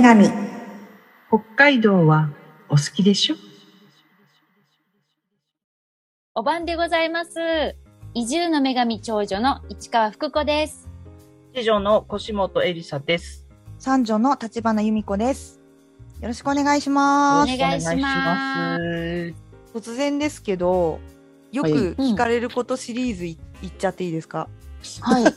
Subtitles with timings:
[0.00, 0.30] 女神
[1.28, 2.30] 北海道は
[2.70, 3.36] お好きでしょ？
[6.34, 7.76] お晩でございます。
[8.14, 10.88] 移住の女神長女の市川福子です。
[11.54, 13.46] 次女の腰本エリサです。
[13.78, 15.60] 三女の立花由美子です
[16.22, 19.34] よろしくお願いしますお願いします
[19.74, 20.98] 突然ですけど
[21.52, 24.48] よはいく聞かれることシリーズい言っちゃっていいですか、
[25.02, 25.24] はい。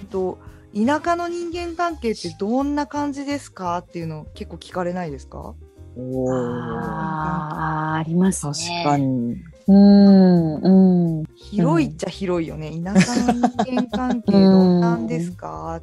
[0.00, 0.38] えっと
[0.74, 3.78] 田舎の人間関係ってどんな感じですか？
[3.78, 5.54] っていうの結構聞かれないですか？
[5.96, 8.84] おーあーあります確ね。
[8.84, 8.96] か。
[8.96, 9.36] に。
[9.66, 11.24] うん、うん。
[11.36, 15.80] 広いっちゃ広いよね、田舎の人間関係どんなんですか、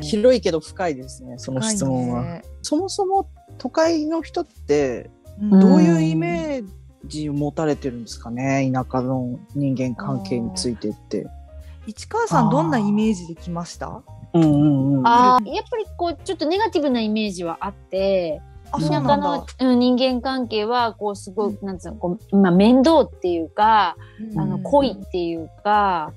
[0.00, 2.22] 広いけど深いですね、その質問は。
[2.22, 5.10] ねそもそも都会の人って
[5.40, 6.68] うんどういうイメー
[7.06, 11.26] ジを持たれてるんですかね、田舎の人間関係についてって。
[11.86, 14.02] 市川さんどんなイメージで来ました？
[14.34, 15.06] うんうんうん。
[15.06, 23.96] ああ、やっぱりこう、ちょっとネガティブなイメージはあって、あ田舎の、うん人間関係は、こう、すごい、なんつうの、こう、まあ、面倒っていうか、
[24.32, 24.40] うん。
[24.40, 26.12] あの、恋っていうか、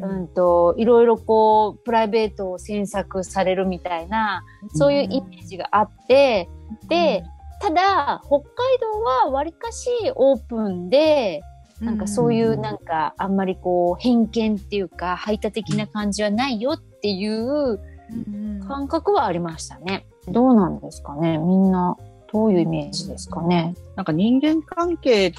[0.00, 0.20] うん。
[0.20, 6.48] うんと、いろいろこう、プライベートを詮索されるみたいな、そういうイメージがあって、
[6.88, 7.24] で、
[7.60, 8.44] ただ、北海
[8.80, 11.42] 道はわりかしオープンで、
[11.80, 17.78] なんかそういうなんかあんまりこう偏見っていうか排他的な感じはないよっていう
[18.10, 20.06] うん感覚はありましたね。
[20.26, 21.38] どうなんですかね？
[21.38, 21.96] みんな
[22.32, 23.76] どういうイメージですかね？
[23.94, 25.32] なんか人間関係っ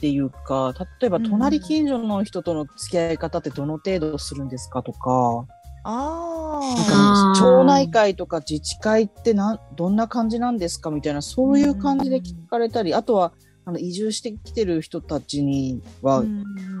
[0.00, 1.28] ていうか、例えばうん。
[1.28, 5.44] 隣近所の人との付き合い方ってどの程度するんですかとか、
[5.84, 13.32] 町内会とか自治会ってなんどんな感じなんですかみたいなそういう感じで聞かれたり、あとは
[13.64, 16.22] あの移住してきてる人たちには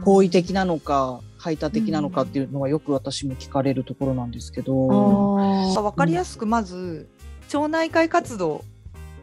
[0.04, 7.08] 好意的なのか排他的なのかっていうのがよく私も聞かれるところなんですけど、わかりやすくまず
[7.48, 8.64] 町内会活動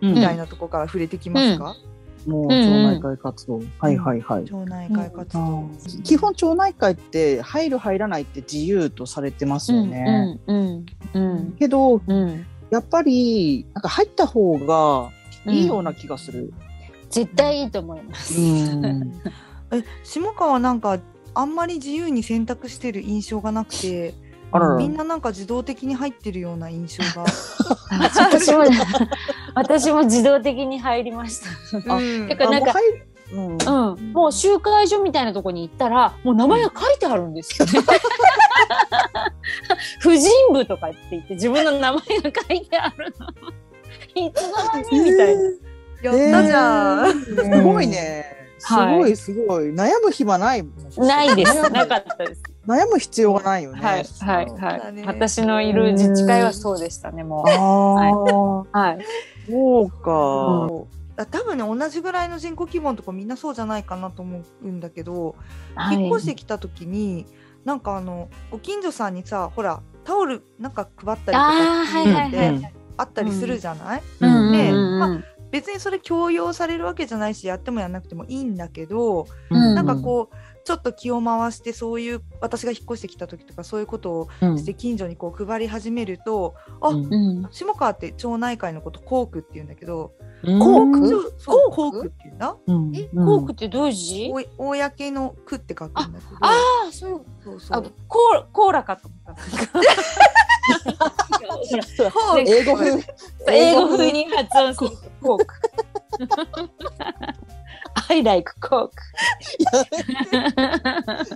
[0.01, 1.75] うんみたいなとこから触れてきますか、
[2.25, 2.49] もううん。
[2.49, 4.45] 町内会活動、はいはいはい。
[4.45, 5.69] 町内会活動、
[6.03, 10.39] 基本町内会って入る入らないって自由とされてますよね。
[10.47, 12.45] うんうんうんけどうん。
[12.71, 15.11] やっぱりなんか入った方が
[15.51, 16.51] いいような気がする。
[17.09, 18.39] 絶対いいと思います。
[18.39, 19.21] うん。
[19.71, 20.99] え下川なんか
[21.35, 24.13] あんまり自由に選択してる印象がなくて
[24.51, 27.27] あららみんななんか自動的に入ってるような印象が、
[27.99, 28.63] 私も
[29.53, 31.93] 私も自動的に入りました。
[31.93, 32.73] あうんてかなんか
[33.31, 37.71] うんうん、もう集会所みたいなとこに行ったらもう名前が書いてあるんですよね。
[39.99, 42.03] 婦人部とかって言って自分の名前が
[42.47, 44.27] 書いてあるの。
[44.27, 45.41] いつの間にみたいな。
[46.03, 48.44] やったじゃん、すごいね。
[48.65, 49.71] すはいごいすごい。
[49.73, 51.07] 悩む暇ないもん。
[51.07, 51.51] ないです。
[51.51, 52.41] 悩むなかったです。
[52.67, 53.81] 悩む必要がないよね。
[53.81, 55.03] はいはいはい。
[55.05, 57.49] 私のいる自治会はそうでしたねもう。
[57.49, 59.05] ああ、はい。
[59.47, 60.85] そうか。
[61.17, 65.35] あ多分ね同じぐらいの人口規模のとこみんなそうじゃないかなと思うんだけど、
[65.75, 67.25] はい引っ越してきた時に
[67.63, 72.75] なんかあのご近所さんにさほらタオルなんか配ったりとかってはい。
[72.97, 75.23] あったりするじゃない、うんねうんま
[75.55, 80.35] 別にそれ強要されるわけじゃないしやってもやんなくてもいいんだけど、うんなんかこう
[80.65, 87.17] ちょっと気を回してそういう私が引っ越してきた時とかそういうことをうんして近所にこう配り始めると、あ、うんう
[87.47, 87.47] ん。
[87.51, 90.11] 下川って町内会のことコークって言うんだけど、
[90.43, 91.33] うんコーク？
[91.37, 91.99] そうコーク？
[91.99, 92.57] コークって言うんだ？
[92.67, 94.29] うんえ、うんコークってどういう字？
[94.57, 96.51] お公の区って書くんだけど、あ
[96.89, 97.21] あ、そう。
[97.21, 99.35] あそうそう。、コーラコーラかと思った。
[102.47, 103.03] 英語風。
[103.47, 105.53] 英語風に発音するとコーク。
[108.09, 108.91] I like coke.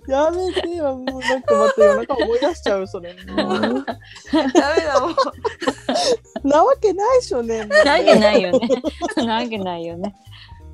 [0.07, 3.13] やめてよ、もうなんかまた夜中思い出しちゃう、それ。
[3.13, 3.19] も
[3.57, 5.07] うダメだも
[6.43, 6.47] う。
[6.47, 7.65] なわけないでしょね。
[7.65, 8.69] なわけないよね。
[9.17, 10.15] なわけないよね。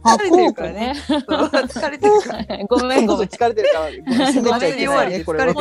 [0.05, 2.57] あ、疲れてるからね疲れてるから。
[2.69, 3.27] ごめんごめん。
[3.27, 5.51] 疲れてるから、ごめん責めちゃいけないね、これね、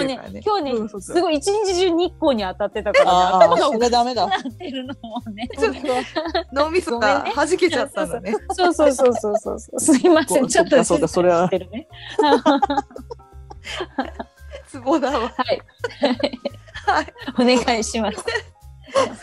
[0.44, 4.26] 今日ね、すごい一日中日光に当たってたからね、ああ、頭がそれダメだ。
[4.26, 5.48] なってるのもね。
[5.58, 5.80] ちょっと
[6.52, 8.34] 脳みそが弾けちゃったんだね。
[8.52, 9.80] そうそうそうそうそうそう。
[9.80, 11.50] すいません、ちょっとそうかそうかそれは。
[14.68, 15.20] ツボだわ。
[15.20, 15.62] はい、
[16.86, 17.14] はい。
[17.38, 18.18] お願いします。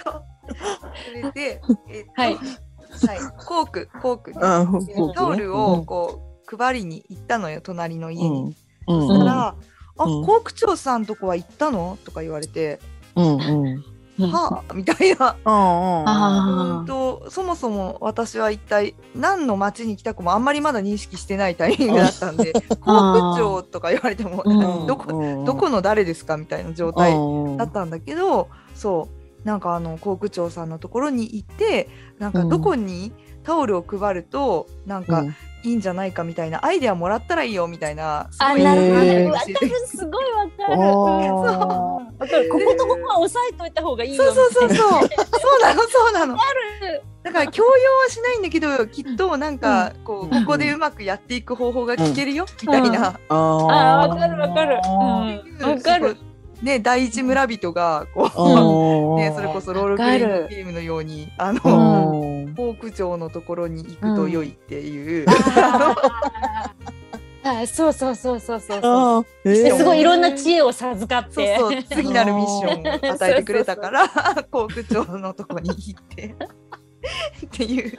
[0.04, 0.24] そ
[1.14, 2.38] れで、えっと、はい
[3.08, 3.20] はい。
[3.46, 4.38] コーク、コークね。
[4.42, 6.22] うんタオルをこ
[6.52, 8.56] う配りに行ったのよ、隣の家に。
[8.88, 9.08] うん。
[9.08, 9.56] そしたら、
[9.98, 10.26] あ、うん。
[10.26, 11.98] コーク長さんとこは行ったの？
[12.04, 12.80] とか言われて、
[13.16, 13.26] うん
[14.20, 14.32] うん。
[14.32, 14.74] はあ？
[14.74, 15.36] みたいな。
[15.46, 24.88] うんうんあとそもそも私は一体何の町に来たかもあんまりまだ認識してないタイミングだったんでコーク長とか言われても、うん。
[24.88, 26.38] どこどこの誰ですか？
[26.38, 27.14] みたいな状態
[27.58, 31.90] だったんだけどそうなんかあの航空長さんのところに行って
[32.20, 33.12] なんかどこに
[33.44, 35.24] タオルを配るとなんか
[35.64, 38.82] いいんじゃないかみたいなアイデアもらったらいいよみたいなすごいあなる
[39.88, 40.82] すごいわかる。
[40.82, 44.90] あうかるこことここは押さえといた方がいいよそうそうそうみそう。
[44.90, 45.02] そう
[45.62, 46.38] なのそうなの。
[46.38, 54.80] たいなだから強要はしないんだけどきっとなんかこうここでうまくやっていく方法が聞けるよみたいな、ああーわかるわかる。
[54.84, 55.72] あうん。
[55.72, 56.18] わかる
[56.62, 67.68] ね第一村人がこーうねそれこそロールプレイングゲームのようにああのーフォーク長のところに行くと良いっていう、あー。
[67.68, 68.80] そうそうそうそうそうそう。
[68.84, 69.78] あー。
[69.78, 71.84] すごいいろんな知恵を授かっそうてそう。
[71.84, 74.10] 次なるミッションを与えてくれたから
[74.52, 76.36] 航空長のとこに行って。
[77.46, 77.94] っていう。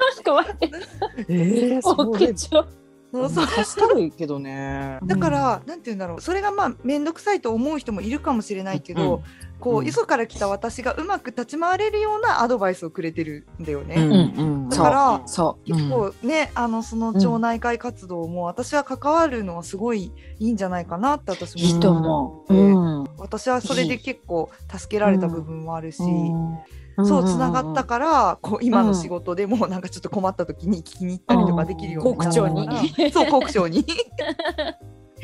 [1.28, 2.81] えー、
[3.12, 3.46] そうそう。
[3.46, 4.98] 助かるけどね。
[5.04, 6.20] だから、なんて言うんだろう。
[6.22, 9.22] それがまあ面倒くさいと思う人もいるかもしれないけど、うん。
[9.60, 9.86] こう、うん。
[9.86, 13.96] よそから来た私がうまく立ち回れるようなアドバイスをくれてるんだよね。
[13.96, 15.70] うんうんだからそう。
[15.70, 22.54] 結構ね、あのその町内会活動も私は関わるのはすごいいいんじゃないかなって私もいいと思う。
[22.54, 23.04] うん。
[23.18, 26.58] 私はそれで結構助けられた部分もあるし、うん
[27.04, 32.52] そうつながったからこう今の仕事でもなんかちょっと困った時に聞きに行ったりとかできるようになったから。
[32.52, 33.84] うん国庁そう国庁に。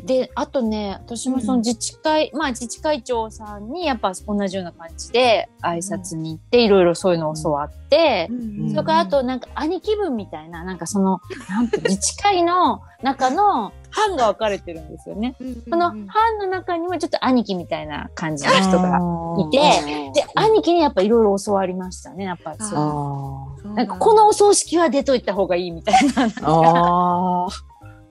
[0.05, 8.69] であとね私もその自治会、まあ自治会長さんにやっぱ同じような感じで挨拶に行っていろいろそういうのを教わって、ん。
[8.69, 11.19] それからあとなんか兄貴分みたいななんかその
[11.49, 13.73] なんて自治会の中の
[14.07, 15.35] 班が分かれてるんですよね。
[15.69, 18.99] その班の中にもちょっと兄貴みたいな感じの人が
[19.47, 27.47] いてで兄貴にやっぱいろいろ教わりましたねやっぱそうあなんかこのお葬式は出といた方がいいみたいな。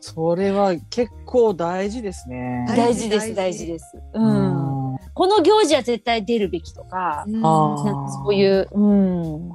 [0.01, 2.67] それは結構大事ですね。
[2.69, 3.35] 大事です大事。
[3.35, 3.97] 大事です。
[4.15, 4.95] ううん。
[4.95, 9.49] んこの行事は絶対出るべきとか、なんかそういう、うん、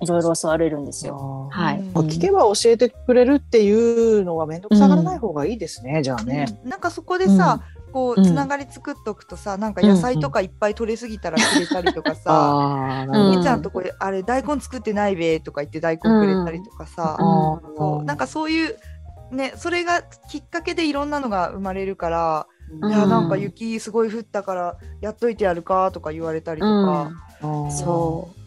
[0.00, 1.48] いろいろ教われるんですよ。
[1.52, 1.80] はい。
[1.80, 1.92] うん。
[2.06, 6.46] 聞けば教えてくれるっていうのは面倒くさがらない方がいいですね、じゃあね。
[6.64, 6.70] うん。
[6.70, 7.60] なんかそこでさ、
[7.92, 13.06] こううんつながり作っとくとさ、なんか野菜とかいっぱい取れすぎたらくれたりとかさ。
[13.08, 18.76] みーちゃんとこれあれ大根作ってないべとか言って大根くれたりとかさ、そうなんかそういう
[19.32, 22.46] ねそれがきっかけでいろんなのが生まれるから、
[22.80, 22.90] うん。
[22.90, 27.10] いやなんか雪すごい降ったからやっといてやるかとか言われたりとか、
[27.42, 27.70] あー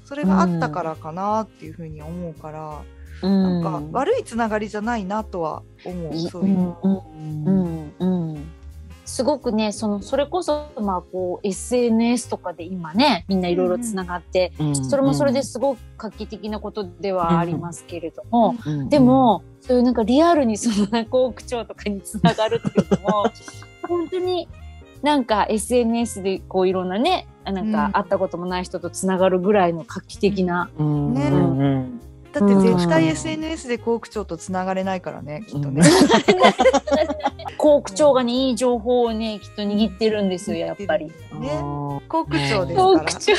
[0.03, 2.81] そそれがあったからかなっていうふうに思うから、
[3.21, 3.27] う。
[3.27, 3.61] うん。
[3.63, 6.79] なんか悪いつながりじゃないなとは思う、いそういうの。
[6.83, 8.51] うんうんうん。
[9.05, 23.25] すごくね、その、それこそ、まあ、こう、SNS とかで今ね、みんないろいろつながって、うんそれもそれですごく画期的なことではありますけれども、うんで、も、そういうなんかリアルにその校区長とかにつながるっていうのも、
[23.87, 24.47] 本当に
[25.03, 30.69] なんか SNS でこういろんなね、なんか会ったこともない人とつながるぐらいの画期的な。
[30.79, 31.99] うんね
[32.31, 35.83] だって絶対うん SNS で校区長とつながれないからね、きっとね。
[37.57, 41.05] 校区長がね、いい情報をね、きっと握ってるんですよ、やっぱり。
[41.07, 41.11] ね
[42.09, 42.99] 校区長ですから。
[42.99, 43.33] 校区長。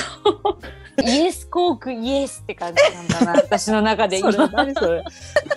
[1.02, 4.18] イエスコークイエスって感じなんだな、 私の中で。
[4.20, 5.02] それ何それ？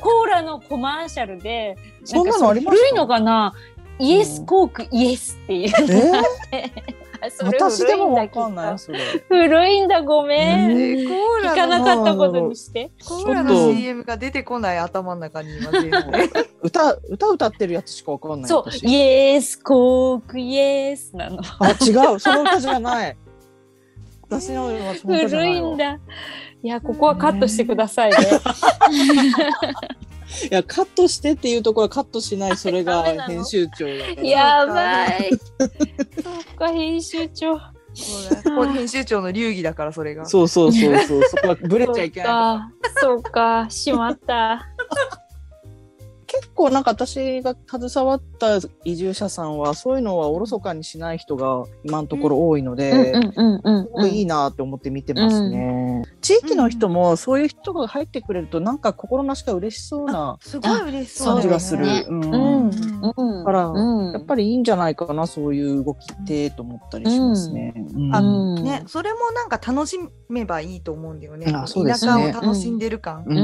[0.02, 2.82] コーラのコマーシャルで、そんなのありました？
[2.86, 3.54] 古いのかな？
[4.00, 6.72] イエスコークイエスっていうのがえ？
[7.22, 9.00] ー、れ私でもわかんないそれ。
[9.28, 10.78] 古いんだ、ごめん。
[10.98, 12.92] でコー聞かラのなかったことにして。
[13.06, 15.72] コーラの CM が出てこない頭の中に今。
[16.62, 18.50] 歌歌歌ってるやつしかわかんない。
[18.50, 21.42] そう、私イエスコークイエスなの。
[21.60, 23.18] あ違うその歌じゃない。
[24.30, 25.74] 私のはその歌じゃ古ないいわ。
[25.74, 26.00] んだ。
[26.64, 28.18] いや、ここはカットしてくださいね。
[30.50, 34.28] いやカットしてっていうところはカットしないそれが編集長だから。
[34.28, 35.32] やばい。
[36.22, 37.60] そっか、編集長。
[37.94, 40.26] そうだこれ編集長の流儀だからそれが。
[40.26, 43.00] そうそうそうそうそこはブレちゃいけない。
[43.00, 44.68] そうか、しまった。
[46.40, 56.04] 結構なんか私が携わった移住者さんはそういうのはおろそかにしない人が今のところ多いので、うんうんうんすごいいいなって思って見てますね。
[56.22, 61.86] 地域の人もそういう人が入ってくれるとなんか心なしか嬉しそうなすごい嬉しそう感じがする。
[61.86, 63.40] ねうんうんうん。
[63.40, 67.74] だからうんやっぱりいいんじゃないかなそういう動きってと思ったりしますね。
[67.76, 69.98] うんあうんね、それもなんか楽し
[70.30, 71.52] めばいいと思うんだよね。
[71.54, 73.24] あそうです田ね舎を楽しんでる感。
[73.26, 73.44] うんうん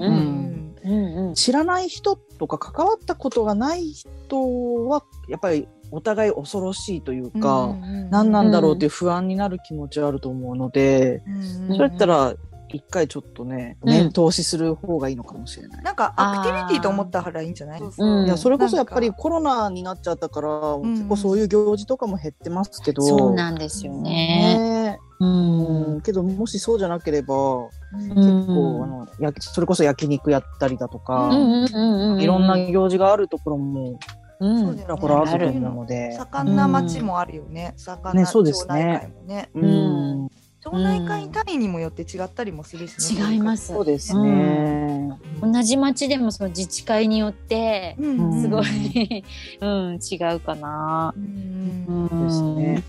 [0.00, 1.28] うんううんんうん。
[1.28, 1.34] うん。
[1.34, 7.74] 知らない人とか関わったことがない人はやっぱりお互い恐ろしいというか、
[8.10, 12.34] 何なんだろうっていう不安になる気持ちはあると思うので、うんそうやったら
[12.74, 15.82] 一回ちょっとね、う通しする方がいいのかもしれない。
[15.84, 17.82] なんかアクティビティと思ったらいいんじゃない？
[17.82, 18.24] うん。
[18.24, 20.80] いやそれこそやっぱりコロナになっちゃったから、ん。
[20.82, 24.56] 結構そういう行事とかも減ってますけど、そうなんですよね。
[24.56, 26.00] ねうん。
[26.00, 31.30] けどもしそうじゃなければ、結結構あのやそれこそ焼肉やったりだとか。
[31.32, 33.98] いろんな行事があるところも
[34.40, 37.74] うん、そうほらあると思うので、盛んな町もあるよね。
[37.76, 39.50] 盛んなねそうです町ね内会もね。
[39.54, 40.28] うん
[40.64, 43.34] 町内会単位にもよって違ったりもするしね。
[43.34, 43.72] 違います。
[43.72, 45.10] そうですね。
[45.40, 47.96] 同じ町でもその自治会によって。
[47.98, 49.24] すごい、
[49.60, 51.14] うん、違うかな。
[51.16, 52.08] うん。
[52.10, 52.82] うんですね。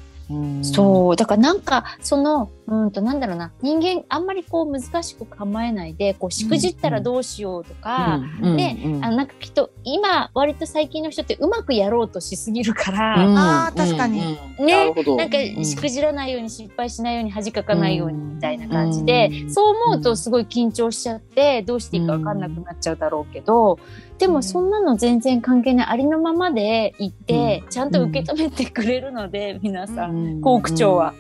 [0.62, 1.16] そう。
[1.16, 3.52] だからなんかそのうんとなんだろうな。
[3.62, 14.38] 人間あんまりこう難しく構えないでこうしくじったらどうしようとか、うんでうんあのなんかきっと今割と最近の人ってうまくやろうとしすぎるから、うんあー確かに。
[14.60, 15.16] うんねなるほど。
[15.18, 15.66] なんかうん。
[15.66, 23.78] しくじらないように失敗しないように恥かかないようにうんみたいな感じで、うんそう思うとすごい緊張しちゃってどうしていいか分かんなくなっちゃうだろうけど、
[24.18, 27.70] でもそんなの全然関係ないありのままでいって、うん。
[27.70, 30.42] ちゃんと受け止めてくれるので皆さん、うん。
[30.42, 31.14] 校区長は。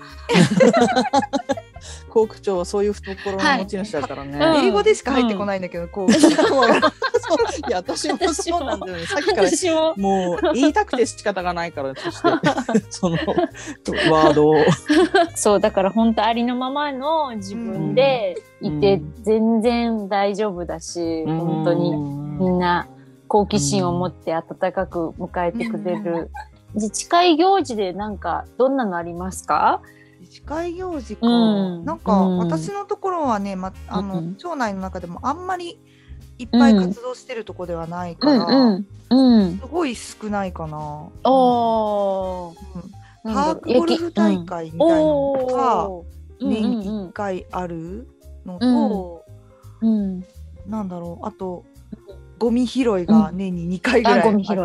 [2.09, 4.37] 校区長はそういう懐の持ち主だからね。
[4.39, 6.11] はい英語でしか入ってこないんだけど、こ う。
[6.13, 9.05] そういや私もそうなんだよね。
[9.05, 13.17] さっきから私ももう言いたくて仕方がないからそして その
[14.11, 14.55] ワードを。
[15.35, 22.87] そうだから本当ありのままの自分でいて全然大丈夫だし、本当にみんな
[23.27, 26.29] 好奇心を持って温かく迎えてくれる。
[26.75, 29.81] 自治会行事でなんかどんなのありますか？
[30.33, 31.85] 自治会行事か、うん。
[31.85, 32.37] なんかうん。
[32.39, 35.79] 私のところはね、ま、あの、うん町内の中でもあんまり
[36.39, 39.59] いっぱい活動してるとこではないから、うんうん。
[39.59, 40.77] すごい少ないかな。
[41.23, 42.55] おー。
[43.23, 45.89] パークゴルフ大会みたいなのが
[46.41, 48.07] 年にうん1回ある
[48.45, 49.25] のと、
[49.81, 50.23] うんうん。
[50.65, 51.27] なんだろう。
[51.27, 51.63] あと
[52.39, 54.57] ゴミ拾いが年に2回ぐらいある、あゴミ拾い。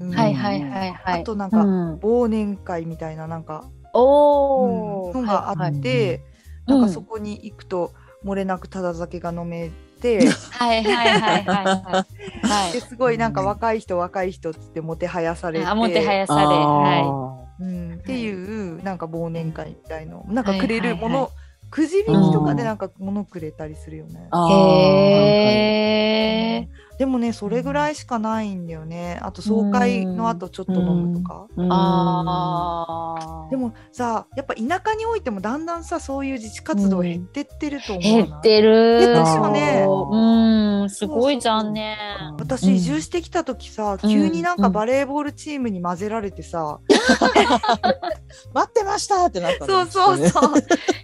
[0.00, 0.10] うん。
[0.10, 1.20] はいはいはいはい。
[1.20, 1.94] あとなんかうん。
[1.98, 3.64] 忘年会みたいななんか、
[3.94, 5.14] おー。
[5.14, 6.08] のがあって、はい。
[6.08, 6.34] はい
[6.66, 7.92] なんかそこに行くと
[8.24, 9.70] 漏れなくただ酒が飲め
[10.00, 12.06] て、 はいはいはいはいは
[12.42, 12.46] い。
[12.46, 12.72] はい。
[12.72, 16.46] ですごいなんか若い人若い人っつってもてはやされて、あもてはやされ。
[16.46, 21.22] はうん、っていうなんか忘年会みたいのなんかくれるもの、はい。
[21.24, 21.43] はいは
[21.74, 24.28] くじ引きとかでなんか物くれたりするよね。
[24.32, 24.36] い。
[24.52, 26.98] へー。
[26.98, 31.48] でもねそれぐらいしかないんだよねあと総会の後ちょっと飲むとか。
[31.68, 39.00] あーでもさやっぱ田舎においてもだんだんさそういう自治活動減ってってると思うな、減ってる。
[39.00, 41.96] 減ってるよねうん、すごい残念。
[42.38, 46.78] 私移住してきた時さ、うん急になんかバレーボールチームに混ぜられてさ、
[48.54, 50.28] 待ってましたってなったそうそうう。
[50.28, 50.52] そう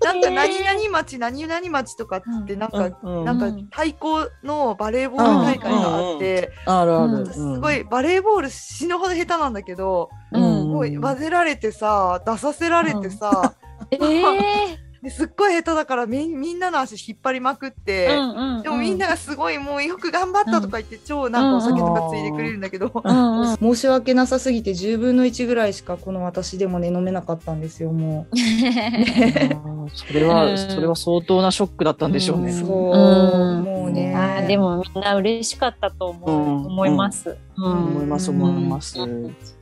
[0.04, 7.12] なんか何々町 何々町とかってなんか、うんなんか対抗のバレーボール大会があって、あるある。
[7.24, 10.42] 私すごいバレーボール死ぬほど下手なんだけど、うん。
[10.70, 13.54] もう混ぜられてさ出させられてさ、
[13.90, 18.08] ええですっごい下手だからみみんなの足引っ張りまくって。
[18.08, 18.62] うんうん。
[18.62, 23.56] でもみんながすごいもうよく頑張ったとか言って超なんかお酒とかついでくれるんだけど、うんうん。
[23.56, 28.36] 申し訳なさすぎて10分の1ぐらいしかこの私でもね飲めなかったんですよもう。
[29.92, 32.52] それは、それは相当なショックだったんでしょうね。
[32.52, 34.14] うんそう、うんもうね。
[34.14, 37.36] あーでもみんな嬉しかったと思う、うん思います。
[37.56, 38.98] うん思います思います。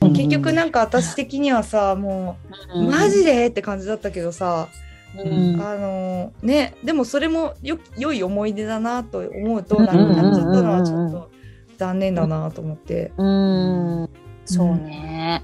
[0.00, 2.37] 結局なんか私的にはさも
[2.75, 3.47] う、マジで？
[3.47, 4.68] って感じだったけどさ、
[5.17, 11.31] うんあのねでもそれもよ良い思い出だなと思うとなんかなっちゃったのはちょっと
[11.79, 13.12] 残念だなと思って。
[13.17, 14.11] うん、
[14.45, 15.43] そうね。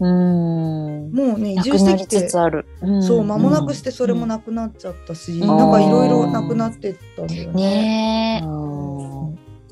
[0.00, 1.12] うん。
[1.12, 2.66] もうね移住してきてつつある。
[2.84, 8.40] んそう間もなくしてそれもなくなっちゃったし、うんなんかいろいろなくなってったんだよね。
[8.40, 8.44] ね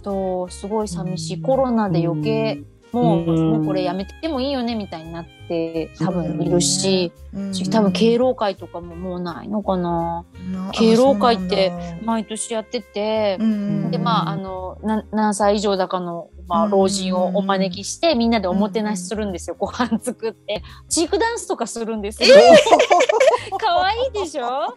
[0.02, 7.52] とすごい寂しい、うんコロナで余計、もう,、うんもうこれやめてもいいよねみたいになって多分いるし、うん。
[7.70, 11.72] 多分敬老会とかももうないのかな、な敬老会って
[12.04, 13.90] 毎年やってて、うん。
[13.90, 20.62] でまああのな何歳以上だかの、まあ、うん老人をお招きして、みんなでおもてなしするんですよ、ご飯作って。
[20.88, 22.34] チークダンスとかするんですよ。
[23.58, 24.42] 可愛いでしょ？
[24.42, 24.72] かわ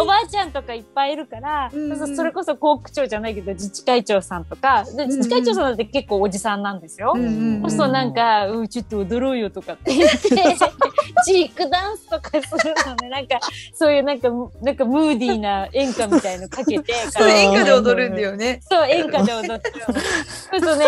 [0.00, 4.84] おばあちゃんとかいっぱいいるから、うんそそれこそ校区長じゃないけど自治会長さんとか。
[5.06, 7.14] 自治会長さんだって結構おじさんなんですよ。
[7.14, 7.20] そ
[7.66, 10.18] うするとなんか、うん、ちょっと踊ろうよとかって言って、
[11.24, 13.38] チークダンスとかするのね、なんか、
[13.74, 14.28] そういうなんか、
[14.62, 18.60] なんかムーディーな演歌みたいのかけて、 そう演歌で踊るんだよね。
[18.68, 19.72] そう、演歌で踊って
[20.12, 20.24] るの。
[20.24, 20.84] そうするとね、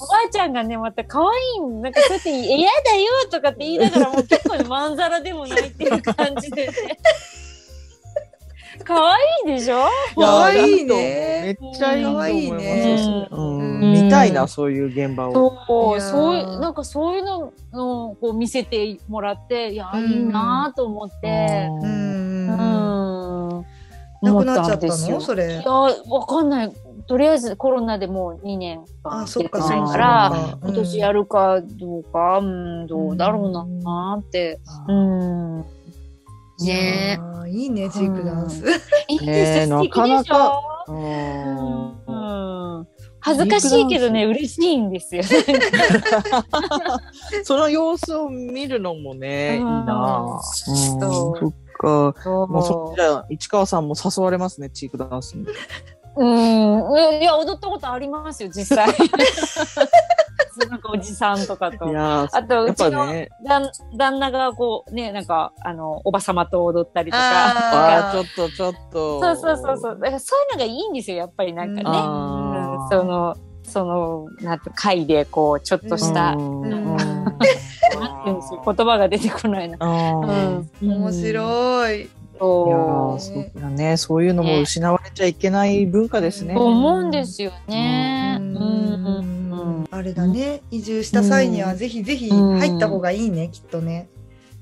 [0.00, 6.72] おばあちゃんがね、また可愛いのなんかそうやって、嫌だよとかって言いながら、もう結構まんざらでもないっていう感じでね。
[8.84, 9.86] 可愛いでしょ？
[10.14, 12.64] 可愛いねめっちゃいいと思います。
[13.32, 13.68] うんうん
[14.04, 16.00] 見たいな、そういう現場を。
[16.00, 23.66] そう、いういう、なんかそういうのをこう見せてもらって、いや、うんいいなと思って、ううんん。
[24.22, 25.20] なくなっちゃった思んですよの？
[25.22, 26.72] それいや、わかんない。
[27.08, 30.28] とりあえずコロナでもう2年かやってないか、ら
[30.62, 34.60] うん今年やるかどうか、うん、どうだろうなって。
[34.86, 35.60] うん。
[36.60, 38.72] ねーいいねチークダンスえ。
[39.12, 40.02] いいねですな素敵でしょ？
[40.02, 42.86] かなかううんん
[43.20, 45.22] 恥ずかしいけどね、嬉しいんですよ。
[47.42, 50.34] その様子を見るのもね、いいうんな。
[50.34, 53.26] うんそっか。
[53.28, 55.46] 市川さんも誘われますね、チークダンスに。
[56.18, 57.20] うん。
[57.20, 58.88] いや、踊ったことありますよ、実際。
[60.68, 68.08] なんかおじさんとかとあと、うちのぱね、旦旦那がこう、ね、なんか、あの、おばさまと踊ったりとか。
[68.08, 69.20] あちょっとちょっと。
[69.20, 69.98] そうそうそうそう。
[70.00, 71.82] だからそういうのがいいんですよ、やっぱりなんかね。
[71.84, 71.90] う
[72.84, 79.78] んその、その、なんて、会で、こう、ちょっとした、うんうん なんていうんですよ言葉が出てこないな。
[79.80, 82.08] うん面白い
[82.38, 83.16] そう。
[83.16, 83.60] ーそう。
[83.60, 86.54] だね、そういうのも失われちゃいけない文化ですね。
[86.54, 88.38] と思うんですよね。
[88.40, 88.52] ううん。
[88.52, 89.50] ん。
[89.50, 89.84] うん。
[89.90, 90.62] あれだね。
[90.70, 94.08] 移住した際にはぜひぜひ入った方がいいねきっとね。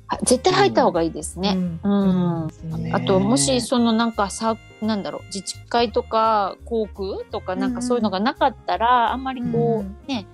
[0.08, 1.56] あ絶対入った方がいいですね。
[1.82, 2.44] うん。
[2.44, 2.82] うん。
[2.82, 9.96] ねあと、もし、そのなんかさ、なんだろう、自治会とか、航空とか、なんかそういうのがなかったら、あんまりこう、うん。
[10.06, 10.26] ね、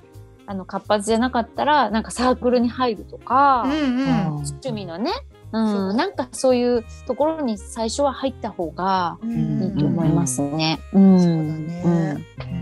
[0.46, 3.70] あの、活発じゃなかったら、なんかサークルに入るとか、うん。
[3.70, 4.26] うん。
[4.36, 5.10] 趣味のね、
[5.52, 5.96] う、ん。
[5.96, 9.62] なんかそういうところに最初は入った方がうん。
[9.62, 10.80] いいと思いますね。
[10.92, 11.20] うん。
[11.20, 11.82] そうだね。
[11.82, 12.61] 本当に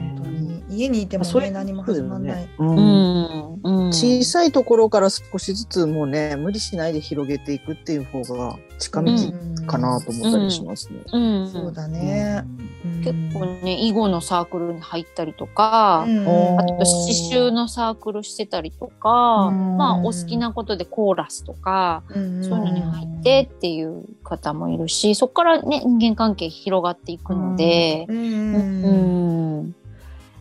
[0.71, 3.61] 家にいてもそれね何も始まんないうんうん。
[3.63, 3.85] うん。
[3.87, 3.89] うん。
[3.89, 9.13] 小さいところから少しずつもうね無理しないで広げていくっていう方が近道
[9.67, 11.01] かなと思ったりしますね。
[11.13, 11.51] うん。
[11.51, 12.45] そうだね
[13.03, 16.21] 結構ね、囲碁のサークルに入ったりとか、うん
[16.59, 16.85] あと刺
[17.31, 29.75] 繍のサークルしてたりとか、うんまあお好きなことでコーラスとか、うんそういうのに入ってっていう方もいるし、そこからね、人間関係広がっていくので、うんうん。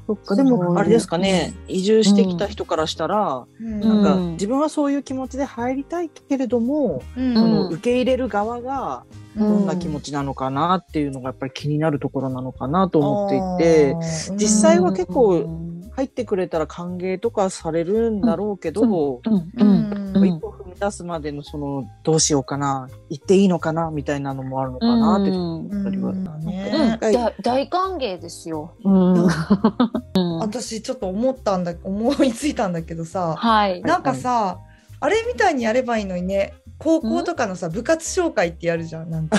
[0.10, 3.80] そっかでもあれですかね移住してきた人からしたら、うん。
[3.80, 4.32] なんかうん。
[4.32, 7.36] 自分はそういう気持ちで入りたいけれども、うん。
[7.36, 9.04] その受け入れる側が
[9.36, 13.94] うどんな気持ちなのかなっていうのがやっぱり気になるところなのかなと思っていて。
[13.94, 14.36] あー。
[14.36, 15.70] 実際は結構うん。
[16.00, 26.28] 入ってくれたら歓迎とかされるんだろうけど、うんううんん一歩踏み出すまでのそのどうしようかな行っていいのかなみたいなのもあるのかなって、りはうん。
[26.28, 26.46] うん。
[26.46, 28.74] ねだ大歓迎ですよ。
[28.84, 29.28] うん。
[30.40, 33.36] 私ちょっと思ったんだ思いついたんだけどさ。
[33.38, 33.82] はい。
[33.82, 34.60] なんかさ
[35.02, 36.54] あれみたいにやればいいのにね。
[36.80, 39.38] 高校とかのさ部活紹介ってやるじゃんなんか。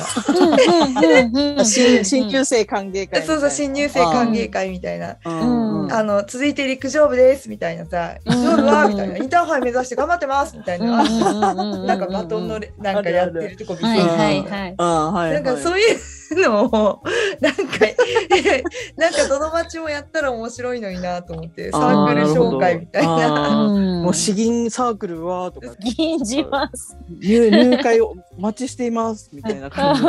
[1.64, 3.26] 新新入生歓迎会みたいな。
[3.26, 5.16] そうそう新入生歓迎会みたいな。
[5.24, 5.84] うん。
[5.84, 5.92] うん。
[5.92, 9.16] あの続いて陸上部ですみたいなさ陸上部はみたいな。
[9.16, 11.02] インターハイ目指して頑張ってますみたいな。
[11.02, 13.88] な なんかバトンのれなんかやってるとこ見せる。
[13.88, 14.74] はいはいはい。
[14.76, 15.32] ああはい。
[15.32, 15.98] なんかそういう
[16.34, 17.02] のを
[17.40, 17.62] なんか
[18.96, 23.68] なんかどの町もやったら面白いのになと思ってサークル紹介みたいな。
[24.02, 25.68] もう詩ぎ吟サークルはとか。
[25.78, 26.96] 銀じます。
[27.20, 30.02] 入入会をお待ちしていますみたいな感じ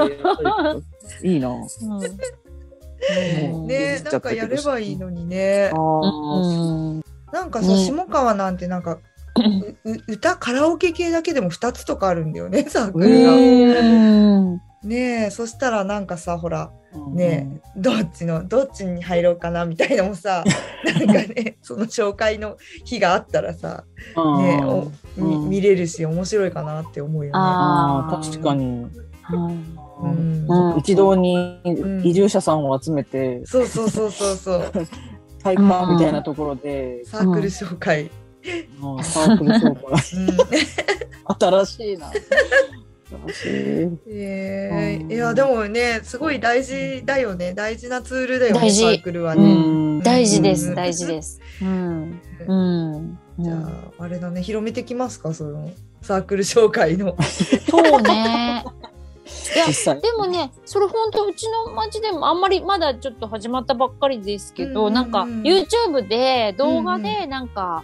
[1.21, 1.49] で いいな。
[1.49, 1.53] う
[3.63, 3.67] ん。
[3.67, 5.71] ねなんかやればいいのにね。
[7.31, 8.99] なんかさ、ね下川なんてなんか
[10.07, 13.23] 歌カラオケ系だけでも2つとかあるんだよねサークル
[14.57, 14.70] が。
[14.83, 16.71] うんねえそしたらなんかさほら
[17.13, 20.43] ねえどっちのどっちに入ろうかなみたいなのもさ
[20.83, 23.83] なんかねその紹介の日があったらさ、
[24.39, 25.49] ねえおみうん。
[25.49, 27.31] 見れるし面白いかなって思うよね。
[27.33, 28.87] あ確かに。
[29.31, 30.47] うん。
[30.51, 30.79] うん。
[30.79, 32.01] 一堂にん。
[32.05, 34.71] 移住者さんを集めて、そうそうそうそうそう。
[35.43, 38.09] 体育館みたいなところで、サークル紹介。
[38.81, 39.03] うん。
[39.03, 40.19] サークル紹介。
[40.19, 40.37] うん。
[41.63, 42.11] 新しいな。
[44.07, 49.53] えーいやでもねすごい大事だよね大事なツールだよね大事サークルはうね。
[49.53, 51.39] ん大事でうんす、大事です。
[51.61, 52.21] うん。
[52.47, 53.19] うん。
[53.37, 55.33] じゃああれだね広めてきますか？
[55.33, 55.69] その
[56.01, 57.15] サークル紹介の。
[57.69, 58.63] そうね。
[59.55, 59.95] いや。
[59.95, 67.83] でもね、それ本当うちの町でもあんまりまだちょっと始まったばっかりですけど、うんなんか YouTube で動画でなんか、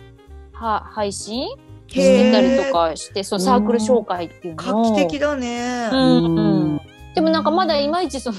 [0.53, 1.47] は配信
[1.89, 4.91] してたりとかして、そのサークル紹介っていうのを。
[4.91, 5.89] 画期的だね。
[5.91, 6.37] うん。
[6.37, 6.81] うん
[7.17, 8.37] でもなんかまだいまいちその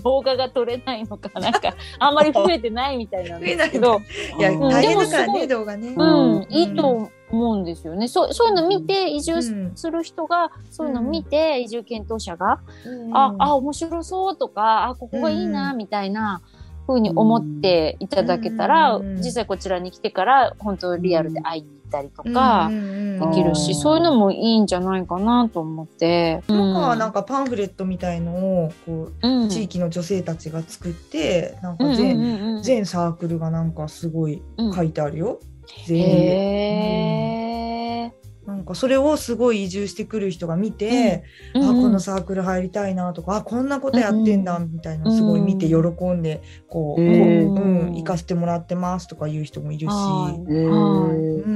[0.00, 4.00] 動画が撮れないのかなんか あんまり増えてないみたいなんですけど、
[4.38, 4.60] いやうん。
[4.68, 5.88] 大変だからでもすごいね動画ね。
[5.96, 8.06] うん、うんいいと思うんですよね。
[8.06, 13.16] そうそういうの見て移住うんする人が、そういうの見て移住検討者が、うん。
[13.16, 16.42] あ、あ、面白そうとか、あ、ここがいいな、みたいな
[16.86, 19.16] 風に思っていただけたら、うん。
[19.16, 26.42] 実際こちらに来てから、本当リアルで会いったりとか、できるし、うんそういうのもいいんじゃないかなと思って。
[26.46, 34.42] とかはなんかパンフレットみたいのをこうん、う地域の女性たちが作ってなんかうん全,、サークルがなんかすごい
[34.74, 35.40] 書いてあるよ。
[35.86, 38.16] 全員でへー。
[38.46, 41.62] なんかそれをすごい移住してくる人が見て、うん。
[41.64, 47.46] あうんこのサークル入りたいなとかあこんなことやってんだみたいなのすごい見て喜んでこう、へー。
[47.46, 49.92] こううん、行かせてもらってますとか言う人もいるし。
[49.92, 51.55] うん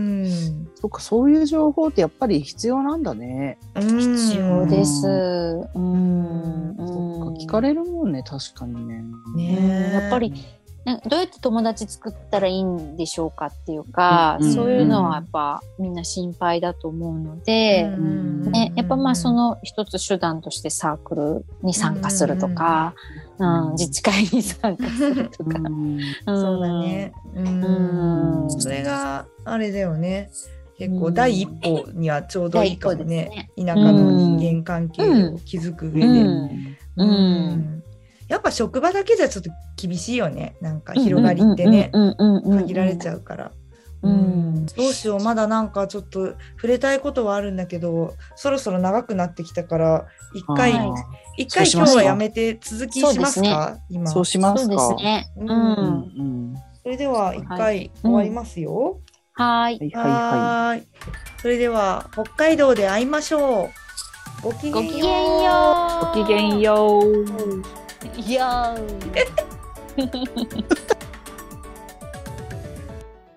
[0.80, 3.58] そっかそういう情報ってやっぱり必要なんだね。
[3.74, 5.06] うん必要です。
[5.06, 6.70] うん。
[6.70, 9.04] うんそっか聞かれるもんね確かにね。
[9.36, 10.32] ねうんやっぱり
[10.86, 22.94] ねどうやって友達作ったらいいんでしょうかっていうか、うんそういうのはやっぱみんな心配だと思うので、うんね、やっぱまあその一つ手段としてサークルに参加するとか、
[23.38, 25.58] うんうん自治会に参加するとか。
[25.58, 27.12] うんそうだね。
[27.34, 28.50] ううんん。
[28.50, 30.30] それがあれだよね。
[30.80, 33.50] 結構うん第一歩にはちょうどいいかもね。
[33.54, 36.06] 田舎の人間関係を築く上で。
[36.96, 37.82] うん
[38.28, 40.56] やっぱ職場だけじゃちょっと厳しいよね。
[40.62, 41.90] なんか広がりってね。
[41.92, 43.52] 限られちゃゃうから。
[44.02, 44.08] う。
[44.08, 44.66] うん。
[44.66, 50.72] どうしようまだなんかちょっと触れたいことはあるんだけどそろそろ長くなってきたから一回
[51.36, 53.76] 一回今日はやめて続きしますか？
[53.90, 54.78] 今そうしますか。
[54.78, 54.96] そ
[55.36, 59.00] うんそれでは一回終わりますよ。
[59.40, 59.90] はーい。
[59.94, 60.86] はいはいはい。
[61.40, 63.70] それでは北海道で会いましょ
[64.42, 64.42] う。
[64.42, 65.06] ごきげんよ
[66.02, 66.06] う。
[66.06, 67.02] ごきげんよう。
[68.32, 69.00] よう。